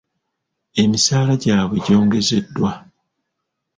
[0.83, 2.71] Emisaala gyabwe gyongezeddwa.